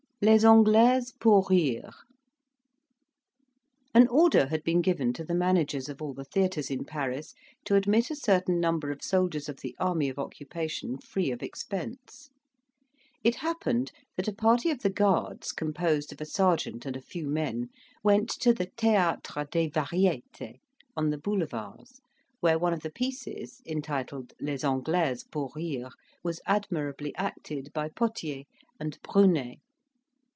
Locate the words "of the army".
9.49-10.09